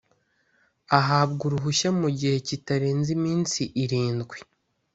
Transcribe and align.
ahabwa 0.99 1.41
uruhushya 1.47 1.89
mugihe 1.99 2.37
kitarenze 2.47 3.09
iminsi 3.17 3.61
irindwi 3.83 4.37